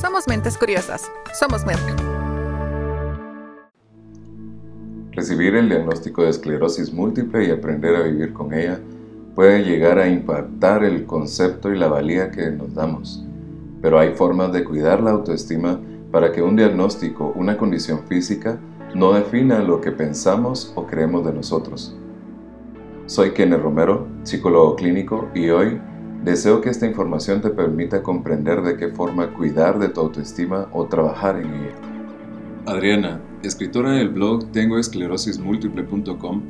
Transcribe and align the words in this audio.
Somos 0.00 0.26
mentes 0.26 0.56
curiosas. 0.56 1.10
Somos 1.38 1.66
Merck. 1.66 1.78
Recibir 5.12 5.54
el 5.56 5.68
diagnóstico 5.68 6.22
de 6.22 6.30
esclerosis 6.30 6.90
múltiple 6.90 7.44
y 7.44 7.50
aprender 7.50 7.96
a 7.96 8.04
vivir 8.04 8.32
con 8.32 8.54
ella 8.54 8.80
puede 9.34 9.62
llegar 9.62 9.98
a 9.98 10.08
impactar 10.08 10.84
el 10.84 11.04
concepto 11.04 11.70
y 11.70 11.76
la 11.76 11.88
valía 11.88 12.30
que 12.30 12.50
nos 12.50 12.72
damos. 12.74 13.26
Pero 13.82 13.98
hay 13.98 14.14
formas 14.14 14.54
de 14.54 14.64
cuidar 14.64 15.02
la 15.02 15.10
autoestima 15.10 15.78
para 16.10 16.32
que 16.32 16.40
un 16.40 16.56
diagnóstico, 16.56 17.34
una 17.36 17.58
condición 17.58 18.00
física, 18.08 18.58
no 18.94 19.12
defina 19.12 19.58
lo 19.58 19.82
que 19.82 19.92
pensamos 19.92 20.72
o 20.76 20.86
creemos 20.86 21.26
de 21.26 21.34
nosotros. 21.34 21.94
Soy 23.04 23.32
Kenneth 23.32 23.60
Romero, 23.60 24.06
psicólogo 24.22 24.76
clínico, 24.76 25.28
y 25.34 25.50
hoy 25.50 25.78
deseo 26.24 26.60
que 26.60 26.70
esta 26.70 26.86
información 26.86 27.40
te 27.40 27.50
permita 27.50 28.02
comprender 28.02 28.62
de 28.62 28.76
qué 28.76 28.88
forma 28.88 29.32
cuidar 29.34 29.78
de 29.78 29.88
tu 29.88 30.00
autoestima 30.00 30.68
o 30.72 30.86
trabajar 30.86 31.36
en 31.36 31.54
ella. 31.54 31.74
Adriana, 32.66 33.20
escritora 33.42 33.92
del 33.92 34.10
blog 34.10 34.52
tengoesclerosismúltiple.com, 34.52 36.42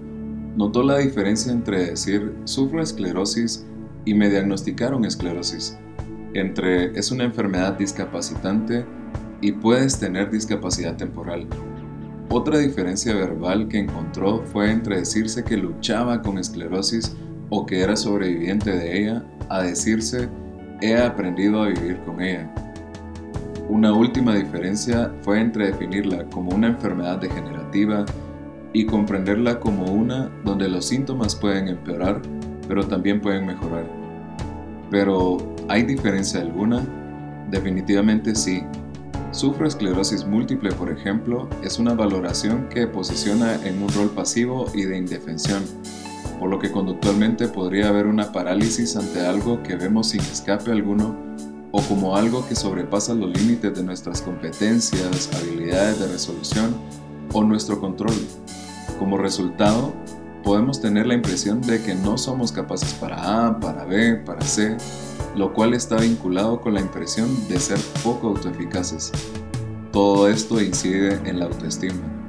notó 0.56 0.83
la 0.83 0.98
diferencia 0.98 1.52
entre 1.52 1.87
decir 1.87 2.34
sufro 2.45 2.83
esclerosis 2.83 3.65
y 4.05 4.15
me 4.15 4.29
diagnosticaron 4.29 5.05
esclerosis, 5.05 5.79
entre 6.34 6.98
es 6.98 7.12
una 7.12 7.24
enfermedad 7.24 7.79
discapacitante 7.79 8.84
y 9.41 9.52
puedes 9.52 9.98
tener 9.98 10.30
discapacidad 10.30 10.96
temporal. 10.96 11.46
Otra 12.29 12.59
diferencia 12.59 13.15
verbal 13.15 13.68
que 13.68 13.79
encontró 13.79 14.43
fue 14.52 14.71
entre 14.71 14.98
decirse 14.98 15.45
que 15.45 15.57
luchaba 15.57 16.23
con 16.23 16.38
esclerosis 16.38 17.16
o 17.50 17.66
que 17.66 17.80
era 17.80 17.96
sobreviviente 17.96 18.70
de 18.70 18.98
ella 18.98 19.24
a 19.48 19.62
decirse 19.62 20.28
he 20.80 20.96
aprendido 20.96 21.62
a 21.62 21.68
vivir 21.68 21.98
con 22.06 22.23
ella. 22.23 22.50
Una 23.68 23.92
última 23.92 24.34
diferencia 24.34 25.12
fue 25.23 25.40
entre 25.40 25.66
definirla 25.66 26.24
como 26.30 26.52
una 26.52 26.68
enfermedad 26.68 27.18
degenerativa 27.18 28.04
y 28.73 28.87
comprenderla 28.87 29.60
como 29.60 29.84
una 29.84 30.30
donde 30.45 30.68
los 30.68 30.87
síntomas 30.87 31.34
pueden 31.37 31.68
empeorar, 31.68 32.23
pero 32.66 32.87
también 32.87 33.20
pueden 33.20 33.46
mejorar. 33.46 33.85
Pero, 34.90 35.37
¿hay 35.68 35.82
diferencia 35.82 36.40
alguna? 36.40 36.85
Definitivamente 37.51 38.35
sí, 38.35 38.64
Sufro 39.32 39.68
esclerosis 39.68 40.26
múltiple, 40.26 40.73
por 40.73 40.90
ejemplo, 40.90 41.48
es 41.62 41.79
una 41.79 41.95
valoración 41.95 42.68
que 42.68 42.88
posiciona 42.88 43.64
en 43.64 43.80
un 43.80 43.88
rol 43.90 44.10
pasivo 44.10 44.66
y 44.74 44.82
de 44.82 44.98
indefensión, 44.98 45.62
por 46.41 46.49
lo 46.49 46.59
que 46.59 46.73
conductualmente 46.73 47.49
podría 47.49 47.91
haber 47.91 48.07
una 48.07 48.33
parálisis 48.33 48.96
ante 48.96 49.21
algo 49.21 49.63
que 49.63 49.77
vemos 49.77 50.09
sin 50.09 50.23
escape 50.23 50.73
alguno 50.73 51.15
o 51.71 51.82
como 51.82 52.16
algo 52.16 52.49
que 52.49 52.57
sobrepasa 52.57 53.13
los 53.13 53.30
límites 53.30 53.77
de 53.77 53.85
nuestras 53.85 54.23
competencias, 54.23 55.29
habilidades 55.37 56.01
de 56.01 56.09
resolución 56.09 56.74
o 57.35 57.45
nuestro 57.45 57.79
control. 57.79 58.15
Como 58.99 59.19
resultado, 59.19 59.93
podemos 60.43 60.80
tener 60.80 61.07
la 61.07 61.15
impresión 61.15 61.60
de 61.60 61.82
que 61.82 61.95
no 61.95 62.16
somos 62.16 62.52
capaces 62.52 62.95
para 62.95 63.47
A, 63.47 63.60
para 63.60 63.85
B, 63.85 64.16
para 64.16 64.41
C, 64.41 64.78
lo 65.37 65.53
cual 65.53 65.75
está 65.75 65.97
vinculado 65.97 66.62
con 66.62 66.72
la 66.72 66.81
impresión 66.81 67.28
de 67.49 67.60
ser 67.60 67.78
poco 68.03 68.28
autoeficaces. 68.28 69.12
Todo 69.93 70.27
esto 70.27 70.59
incide 70.60 71.21
en 71.27 71.38
la 71.38 71.44
autoestima. 71.44 72.19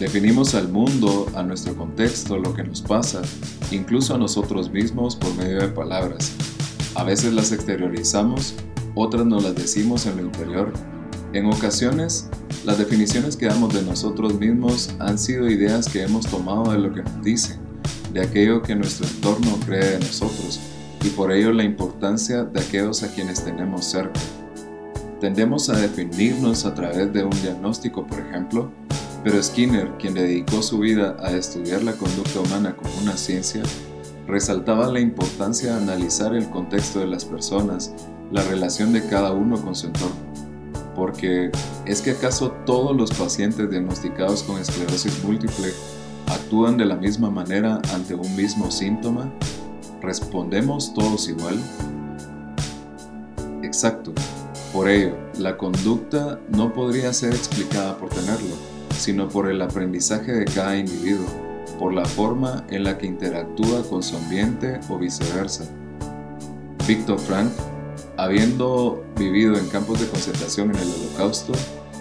Definimos 0.00 0.54
al 0.54 0.68
mundo, 0.68 1.26
a 1.34 1.42
nuestro 1.42 1.76
contexto, 1.76 2.38
lo 2.38 2.54
que 2.54 2.64
nos 2.64 2.80
pasa, 2.80 3.20
incluso 3.70 4.14
a 4.14 4.18
nosotros 4.18 4.70
mismos 4.70 5.14
por 5.14 5.34
medio 5.34 5.60
de 5.60 5.68
palabras. 5.68 6.32
A 6.94 7.04
veces 7.04 7.34
las 7.34 7.52
exteriorizamos, 7.52 8.54
otras 8.94 9.26
nos 9.26 9.44
las 9.44 9.54
decimos 9.54 10.06
en 10.06 10.16
lo 10.16 10.22
interior. 10.22 10.72
En 11.34 11.44
ocasiones, 11.52 12.30
las 12.64 12.78
definiciones 12.78 13.36
que 13.36 13.44
damos 13.44 13.74
de 13.74 13.82
nosotros 13.82 14.40
mismos 14.40 14.88
han 15.00 15.18
sido 15.18 15.50
ideas 15.50 15.86
que 15.86 16.02
hemos 16.02 16.26
tomado 16.26 16.72
de 16.72 16.78
lo 16.78 16.94
que 16.94 17.02
nos 17.02 17.22
dicen, 17.22 17.60
de 18.14 18.22
aquello 18.22 18.62
que 18.62 18.74
nuestro 18.74 19.06
entorno 19.06 19.58
cree 19.66 19.84
de 19.84 19.98
nosotros 19.98 20.60
y 21.04 21.10
por 21.10 21.30
ello 21.30 21.52
la 21.52 21.64
importancia 21.64 22.44
de 22.44 22.58
aquellos 22.58 23.02
a 23.02 23.12
quienes 23.12 23.44
tenemos 23.44 23.84
cerca. 23.84 24.18
Tendemos 25.20 25.68
a 25.68 25.76
definirnos 25.76 26.64
a 26.64 26.74
través 26.74 27.12
de 27.12 27.22
un 27.22 27.42
diagnóstico, 27.42 28.06
por 28.06 28.18
ejemplo, 28.18 28.72
pero 29.22 29.42
Skinner, 29.42 29.90
quien 29.98 30.14
dedicó 30.14 30.62
su 30.62 30.78
vida 30.78 31.16
a 31.20 31.30
estudiar 31.32 31.82
la 31.82 31.92
conducta 31.92 32.40
humana 32.40 32.74
como 32.74 32.90
una 33.02 33.16
ciencia, 33.16 33.62
resaltaba 34.26 34.90
la 34.90 35.00
importancia 35.00 35.74
de 35.74 35.82
analizar 35.82 36.34
el 36.34 36.48
contexto 36.48 37.00
de 37.00 37.06
las 37.06 37.24
personas, 37.24 37.92
la 38.30 38.42
relación 38.44 38.92
de 38.92 39.06
cada 39.06 39.32
uno 39.32 39.60
con 39.60 39.74
su 39.74 39.88
entorno. 39.88 40.16
Porque, 40.94 41.50
¿es 41.84 42.00
que 42.00 42.12
acaso 42.12 42.52
todos 42.64 42.96
los 42.96 43.10
pacientes 43.12 43.70
diagnosticados 43.70 44.42
con 44.42 44.58
esclerosis 44.58 45.22
múltiple 45.24 45.72
actúan 46.26 46.76
de 46.76 46.84
la 46.86 46.96
misma 46.96 47.30
manera 47.30 47.80
ante 47.92 48.14
un 48.14 48.36
mismo 48.36 48.70
síntoma? 48.70 49.30
¿Respondemos 50.00 50.94
todos 50.94 51.28
igual? 51.28 51.58
Exacto. 53.62 54.12
Por 54.72 54.88
ello, 54.88 55.16
la 55.38 55.56
conducta 55.56 56.38
no 56.48 56.72
podría 56.72 57.12
ser 57.12 57.34
explicada 57.34 57.98
por 57.98 58.08
tenerlo, 58.08 58.54
sino 59.00 59.28
por 59.28 59.50
el 59.50 59.62
aprendizaje 59.62 60.32
de 60.32 60.44
cada 60.44 60.76
individuo, 60.76 61.26
por 61.78 61.94
la 61.94 62.04
forma 62.04 62.64
en 62.68 62.84
la 62.84 62.98
que 62.98 63.06
interactúa 63.06 63.82
con 63.88 64.02
su 64.02 64.16
ambiente 64.16 64.78
o 64.90 64.98
viceversa. 64.98 65.64
Víctor 66.86 67.18
Frank, 67.18 67.50
habiendo 68.18 69.02
vivido 69.16 69.56
en 69.56 69.66
campos 69.68 70.00
de 70.00 70.06
concentración 70.06 70.70
en 70.70 70.76
el 70.76 70.88
Holocausto, 70.88 71.52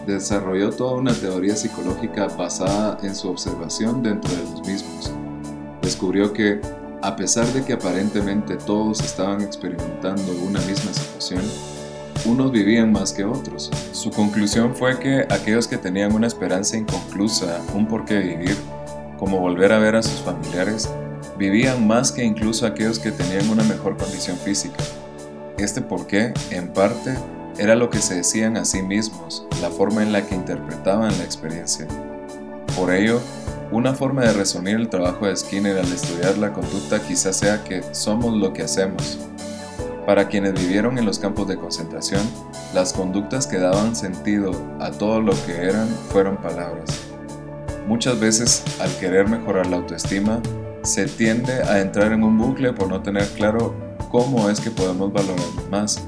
desarrolló 0.05 0.71
toda 0.71 0.95
una 0.95 1.13
teoría 1.13 1.55
psicológica 1.55 2.27
basada 2.27 2.97
en 3.01 3.15
su 3.15 3.29
observación 3.29 4.03
dentro 4.03 4.29
de 4.31 4.43
los 4.43 4.67
mismos. 4.67 5.11
Descubrió 5.81 6.33
que 6.33 6.59
a 7.01 7.15
pesar 7.15 7.47
de 7.53 7.63
que 7.63 7.73
aparentemente 7.73 8.57
todos 8.57 8.99
estaban 8.99 9.41
experimentando 9.41 10.33
una 10.45 10.59
misma 10.61 10.91
situación, 10.91 11.41
unos 12.25 12.51
vivían 12.51 12.91
más 12.91 13.13
que 13.13 13.23
otros. 13.23 13.71
Su 13.91 14.11
conclusión 14.11 14.75
fue 14.75 14.99
que 14.99 15.25
aquellos 15.29 15.67
que 15.67 15.77
tenían 15.77 16.13
una 16.13 16.27
esperanza 16.27 16.77
inconclusa, 16.77 17.61
un 17.73 17.87
porqué 17.87 18.19
vivir, 18.19 18.55
como 19.17 19.39
volver 19.39 19.71
a 19.73 19.79
ver 19.79 19.95
a 19.95 20.03
sus 20.03 20.21
familiares, 20.21 20.89
vivían 21.37 21.87
más 21.87 22.11
que 22.11 22.23
incluso 22.23 22.65
aquellos 22.65 22.99
que 22.99 23.11
tenían 23.11 23.49
una 23.49 23.63
mejor 23.63 23.97
condición 23.97 24.37
física. 24.37 24.77
Este 25.57 25.81
porqué, 25.81 26.33
en 26.51 26.69
parte, 26.69 27.15
era 27.57 27.75
lo 27.75 27.89
que 27.89 27.99
se 27.99 28.15
decían 28.15 28.55
a 28.57 28.65
sí 28.65 28.81
mismos, 28.81 29.45
la 29.61 29.69
forma 29.69 30.01
en 30.03 30.11
la 30.11 30.25
que 30.25 30.35
interpretaban 30.35 31.17
la 31.17 31.23
experiencia. 31.23 31.87
Por 32.77 32.93
ello, 32.93 33.19
una 33.71 33.93
forma 33.93 34.23
de 34.23 34.33
resumir 34.33 34.75
el 34.75 34.89
trabajo 34.89 35.27
de 35.27 35.35
Skinner 35.35 35.77
al 35.77 35.91
estudiar 35.91 36.37
la 36.37 36.53
conducta 36.53 36.99
quizás 36.99 37.37
sea 37.37 37.63
que 37.63 37.83
somos 37.91 38.35
lo 38.35 38.53
que 38.53 38.63
hacemos. 38.63 39.19
Para 40.09 40.27
quienes 40.27 40.55
vivieron 40.55 40.97
en 40.97 41.05
los 41.05 41.19
campos 41.19 41.47
de 41.47 41.55
concentración, 41.55 42.23
las 42.73 42.93
conductas 42.93 43.45
que 43.45 43.59
daban 43.59 43.95
sentido 43.95 44.49
a 44.79 44.89
todo 44.89 45.21
lo 45.21 45.33
que 45.45 45.55
eran 45.55 45.87
fueron 46.11 46.37
palabras. 46.37 46.89
Muchas 47.87 48.19
veces, 48.19 48.63
al 48.79 48.89
querer 48.97 49.27
mejorar 49.27 49.67
la 49.67 49.77
autoestima, 49.77 50.41
se 50.81 51.05
tiende 51.05 51.53
a 51.61 51.79
entrar 51.79 52.11
en 52.11 52.23
un 52.23 52.39
bucle 52.39 52.73
por 52.73 52.87
no 52.87 53.03
tener 53.03 53.27
claro 53.33 53.75
cómo 54.09 54.49
es 54.49 54.59
que 54.59 54.71
podemos 54.71 55.13
valorarnos 55.13 55.69
más, 55.69 56.03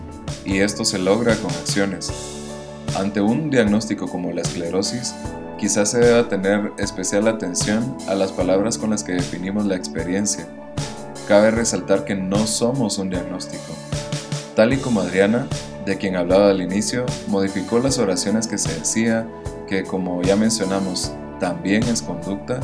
y 0.46 0.62
esto 0.62 0.84
se 0.84 0.98
logra 0.98 1.36
con 1.36 1.52
acciones. 1.52 2.12
Ante 2.98 3.22
un 3.22 3.52
diagnóstico 3.52 4.08
como 4.08 4.32
la 4.32 4.42
esclerosis, 4.42 5.14
quizás 5.60 5.92
se 5.92 6.00
deba 6.00 6.28
tener 6.28 6.72
especial 6.80 7.28
atención 7.28 7.96
a 8.08 8.16
las 8.16 8.32
palabras 8.32 8.80
con 8.80 8.90
las 8.90 9.04
que 9.04 9.12
definimos 9.12 9.68
la 9.68 9.76
experiencia. 9.76 10.48
Cabe 11.28 11.52
resaltar 11.52 12.04
que 12.04 12.16
no 12.16 12.48
somos 12.48 12.98
un 12.98 13.12
diagnóstico. 13.12 13.91
Tal 14.62 14.74
y 14.74 14.78
como 14.78 15.02
Adriana, 15.02 15.48
de 15.88 15.98
quien 15.98 16.16
hablaba 16.16 16.52
al 16.52 16.62
inicio, 16.62 17.08
modificó 17.30 17.80
las 17.80 17.98
oraciones 17.98 18.46
que 18.46 18.60
se 18.60 18.72
decía, 18.78 19.28
que 19.68 19.82
como 19.82 20.22
ya 20.22 20.36
mencionamos, 20.36 21.12
también 21.40 21.82
es 21.82 22.04
conducta, 22.04 22.60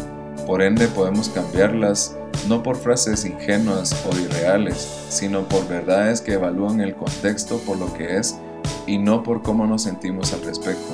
por 0.46 0.62
ende 0.62 0.88
podemos 0.90 1.30
cambiarlas 1.30 2.16
no 2.48 2.62
por 2.62 2.76
frases 2.76 3.26
ingenuas 3.26 3.96
o 4.06 4.16
irreales, 4.16 5.08
sino 5.10 5.50
por 5.50 5.68
verdades 5.68 6.22
que 6.22 6.34
evalúan 6.34 6.82
el 6.82 6.94
contexto 6.94 7.58
por 7.66 7.80
lo 7.80 7.92
que 7.96 8.18
es 8.18 8.38
y 8.86 9.00
no 9.00 9.24
por 9.24 9.42
cómo 9.42 9.66
nos 9.66 9.82
sentimos 9.82 10.34
al 10.34 10.44
respecto. 10.44 10.94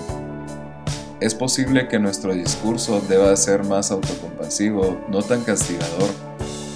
Es 1.19 1.35
posible 1.35 1.89
que 1.89 1.99
nuestro 1.99 2.33
discurso 2.33 3.01
deba 3.09 3.35
ser 3.35 3.65
más 3.65 3.91
autocompasivo, 3.91 5.01
no 5.09 5.21
tan 5.21 5.43
castigador, 5.43 6.32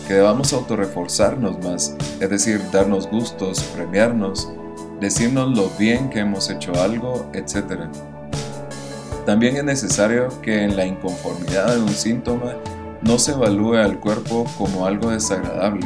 que 0.08 0.14
debamos 0.14 0.54
autorreforzarnos 0.54 1.60
más, 1.60 1.96
es 2.22 2.30
decir, 2.30 2.62
darnos 2.72 3.10
gustos, 3.10 3.62
premiarnos, 3.76 4.50
decirnos 5.02 5.56
lo 5.56 5.70
bien 5.78 6.10
que 6.10 6.20
hemos 6.20 6.50
hecho 6.50 6.74
algo, 6.82 7.30
etc. 7.34 7.82
También 9.26 9.58
es 9.58 9.66
necesario 9.66 10.30
que 10.42 10.64
en 10.64 10.78
la 10.78 10.86
inconformidad 10.86 11.76
de 11.76 11.82
un 11.82 11.90
síntoma 11.90 12.54
no 13.02 13.20
se 13.20 13.34
evalúe 13.34 13.76
al 13.76 14.00
cuerpo 14.00 14.46
como 14.58 14.86
algo 14.86 15.10
desagradable. 15.10 15.86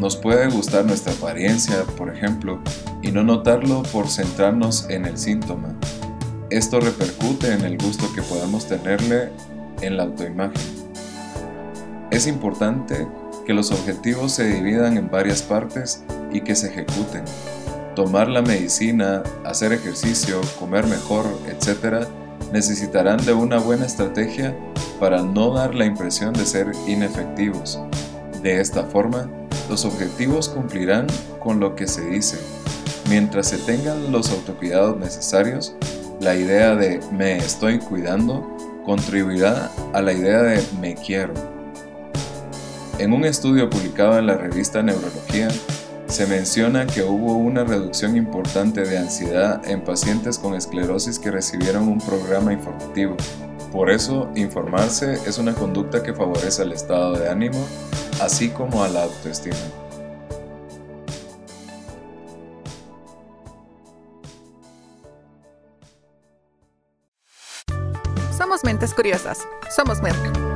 Nos 0.00 0.16
puede 0.16 0.48
gustar 0.48 0.86
nuestra 0.86 1.12
apariencia, 1.12 1.84
por 1.98 2.14
ejemplo, 2.14 2.58
y 3.02 3.12
no 3.12 3.22
notarlo 3.22 3.82
por 3.82 4.08
centrarnos 4.08 4.88
en 4.88 5.04
el 5.04 5.18
síntoma. 5.18 5.74
Esto 6.48 6.80
repercute 6.80 7.52
en 7.52 7.62
el 7.62 7.76
gusto 7.76 8.06
que 8.14 8.22
podemos 8.22 8.66
tenerle 8.66 9.30
en 9.82 9.98
la 9.98 10.04
autoimagen. 10.04 10.86
Es 12.10 12.26
importante 12.26 13.06
que 13.46 13.54
los 13.54 13.70
objetivos 13.70 14.32
se 14.32 14.44
dividan 14.44 14.96
en 14.96 15.10
varias 15.10 15.40
partes 15.40 16.02
y 16.32 16.40
que 16.40 16.56
se 16.56 16.68
ejecuten. 16.68 17.22
Tomar 17.94 18.28
la 18.28 18.42
medicina, 18.42 19.22
hacer 19.44 19.72
ejercicio, 19.72 20.40
comer 20.58 20.86
mejor, 20.86 21.24
etc., 21.48 22.06
necesitarán 22.52 23.24
de 23.24 23.32
una 23.32 23.58
buena 23.58 23.86
estrategia 23.86 24.54
para 25.00 25.22
no 25.22 25.52
dar 25.52 25.74
la 25.74 25.86
impresión 25.86 26.32
de 26.34 26.44
ser 26.44 26.72
inefectivos. 26.86 27.80
De 28.42 28.60
esta 28.60 28.84
forma, 28.84 29.30
los 29.68 29.84
objetivos 29.84 30.48
cumplirán 30.48 31.06
con 31.40 31.60
lo 31.60 31.74
que 31.74 31.86
se 31.86 32.04
dice. 32.04 32.38
Mientras 33.08 33.48
se 33.48 33.58
tengan 33.58 34.12
los 34.12 34.30
autocuidados 34.30 34.98
necesarios, 34.98 35.74
la 36.20 36.34
idea 36.34 36.74
de 36.74 37.00
me 37.12 37.36
estoy 37.36 37.78
cuidando 37.78 38.44
contribuirá 38.84 39.70
a 39.92 40.02
la 40.02 40.12
idea 40.12 40.42
de 40.42 40.62
me 40.80 40.94
quiero. 40.94 41.55
En 42.98 43.12
un 43.12 43.26
estudio 43.26 43.68
publicado 43.68 44.18
en 44.18 44.26
la 44.26 44.36
revista 44.36 44.82
Neurología, 44.82 45.48
se 46.06 46.26
menciona 46.26 46.86
que 46.86 47.02
hubo 47.02 47.34
una 47.34 47.62
reducción 47.62 48.16
importante 48.16 48.82
de 48.82 48.96
ansiedad 48.96 49.60
en 49.68 49.84
pacientes 49.84 50.38
con 50.38 50.54
esclerosis 50.54 51.18
que 51.18 51.30
recibieron 51.30 51.88
un 51.88 51.98
programa 51.98 52.54
informativo. 52.54 53.14
Por 53.70 53.90
eso, 53.90 54.30
informarse 54.34 55.12
es 55.26 55.36
una 55.36 55.52
conducta 55.52 56.02
que 56.02 56.14
favorece 56.14 56.62
el 56.62 56.72
estado 56.72 57.18
de 57.18 57.28
ánimo, 57.28 57.62
así 58.22 58.48
como 58.48 58.82
a 58.82 58.88
la 58.88 59.02
autoestima. 59.02 59.56
Somos 68.38 68.64
mentes 68.64 68.94
curiosas. 68.94 69.40
Somos 69.68 70.00
Merck. 70.00 70.55